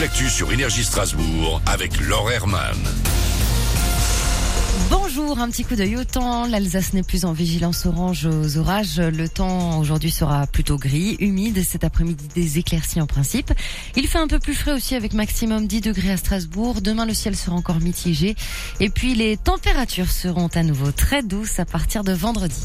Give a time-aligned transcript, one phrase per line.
[0.00, 2.76] l'actu sur Énergie Strasbourg avec Laure Herman.
[4.88, 6.46] Bonjour, un petit coup d'œil au temps.
[6.46, 8.98] L'Alsace n'est plus en vigilance orange aux orages.
[8.98, 11.62] Le temps aujourd'hui sera plutôt gris, humide.
[11.62, 13.52] Cet après-midi, des éclaircies en principe.
[13.94, 16.80] Il fait un peu plus frais aussi avec maximum 10 degrés à Strasbourg.
[16.80, 18.36] Demain, le ciel sera encore mitigé.
[18.80, 22.56] Et puis, les températures seront à nouveau très douces à partir de vendredi.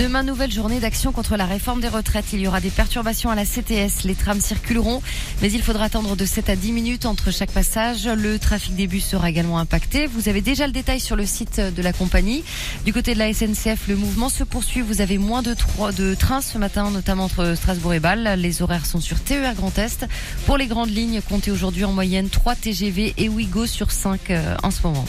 [0.00, 2.32] Demain, nouvelle journée d'action contre la réforme des retraites.
[2.32, 4.04] Il y aura des perturbations à la CTS.
[4.04, 5.02] Les trams circuleront,
[5.42, 8.06] mais il faudra attendre de 7 à 10 minutes entre chaque passage.
[8.08, 10.06] Le trafic des bus sera également impacté.
[10.06, 12.44] Vous avez déjà le détail sur le site de la compagnie.
[12.86, 14.80] Du côté de la SNCF, le mouvement se poursuit.
[14.80, 15.54] Vous avez moins de,
[15.94, 18.36] de trains ce matin, notamment entre Strasbourg et Bâle.
[18.38, 20.06] Les horaires sont sur TER Grand Est.
[20.46, 24.56] Pour les grandes lignes, comptez aujourd'hui en moyenne 3 TGV et Ouigo sur 5 euh,
[24.62, 25.04] en ce moment.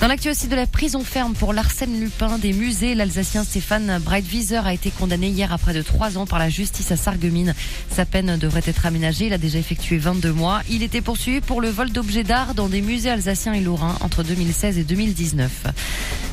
[0.00, 4.60] Dans l'actu aussi de la prison ferme pour l'Arsène Lupin des musées, l'Alsacien Stéphane Breitwieser
[4.64, 7.52] a été condamné hier après de trois ans par la justice à Sarreguemines.
[7.90, 9.26] Sa peine devrait être aménagée.
[9.26, 10.60] Il a déjà effectué 22 mois.
[10.70, 14.22] Il était poursuivi pour le vol d'objets d'art dans des musées alsaciens et lorrains entre
[14.22, 15.50] 2016 et 2019.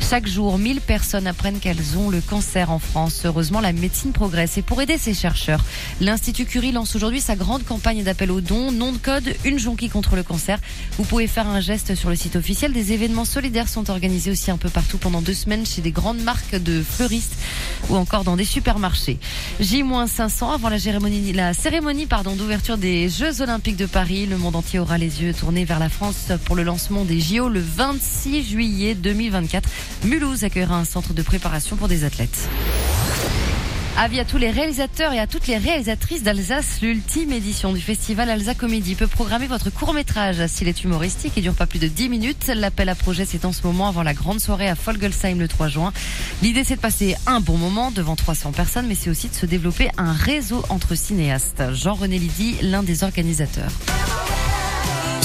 [0.07, 3.23] Chaque jour, 1000 personnes apprennent qu'elles ont le cancer en France.
[3.25, 4.55] Heureusement, la médecine progresse.
[4.55, 5.65] Et pour aider ces chercheurs,
[5.99, 8.71] l'Institut Curie lance aujourd'hui sa grande campagne d'appel aux dons.
[8.71, 10.59] Nom de code, une jonquille contre le cancer.
[10.99, 12.71] Vous pouvez faire un geste sur le site officiel.
[12.71, 16.21] Des événements solidaires sont organisés aussi un peu partout pendant deux semaines chez des grandes
[16.21, 17.35] marques de fleuristes
[17.89, 19.17] ou encore dans des supermarchés.
[19.59, 24.27] J-500 avant la cérémonie, la cérémonie pardon, d'ouverture des Jeux Olympiques de Paris.
[24.27, 27.49] Le monde entier aura les yeux tournés vers la France pour le lancement des JO
[27.49, 29.67] le 26 juillet 2024.
[30.03, 32.49] Mulhouse accueillera un centre de préparation pour des athlètes.
[33.97, 38.29] Avis à tous les réalisateurs et à toutes les réalisatrices d'Alsace, l'ultime édition du festival
[38.29, 42.09] Alsa Comédie peut programmer votre court-métrage s'il est humoristique et dure pas plus de 10
[42.09, 42.51] minutes.
[42.53, 45.69] L'appel à projet c'est en ce moment avant la grande soirée à Folgelsheim le 3
[45.69, 45.93] juin.
[46.41, 49.45] L'idée c'est de passer un bon moment devant 300 personnes mais c'est aussi de se
[49.45, 51.63] développer un réseau entre cinéastes.
[51.71, 53.71] Jean-René Lidy, l'un des organisateurs.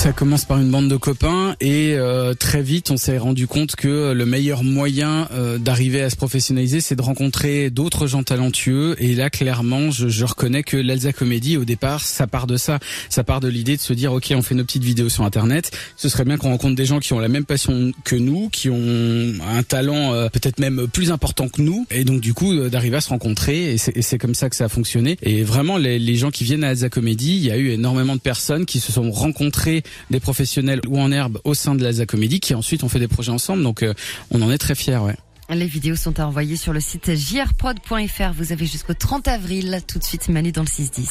[0.01, 3.77] Ça commence par une bande de copains et euh, très vite on s'est rendu compte
[3.77, 8.97] que le meilleur moyen euh, d'arriver à se professionnaliser c'est de rencontrer d'autres gens talentueux.
[8.99, 12.79] Et là clairement je, je reconnais que l'Alsa Comédie au départ ça part de ça,
[13.11, 15.71] ça part de l'idée de se dire ok on fait nos petites vidéos sur internet,
[15.99, 18.71] ce serait bien qu'on rencontre des gens qui ont la même passion que nous, qui
[18.71, 21.87] ont un talent euh, peut-être même plus important que nous.
[21.91, 23.75] Et donc du coup d'arriver à se rencontrer.
[23.75, 25.19] Et c'est comme ça que ça a fonctionné.
[25.23, 28.21] Et vraiment les, gens qui viennent à Alsa Comédie, il y a eu énormément de
[28.21, 32.41] personnes qui se sont rencontrées des professionnels ou en herbe au sein de la Comédie
[32.41, 33.63] qui ensuite ont fait des projets ensemble.
[33.63, 33.95] Donc euh,
[34.31, 34.99] on en est très fiers.
[34.99, 35.17] Ouais.
[35.51, 38.33] Les vidéos sont à envoyer sur le site jrprod.fr.
[38.37, 39.81] Vous avez jusqu'au 30 avril.
[39.87, 41.09] Tout de suite, Manu dans le 6-10.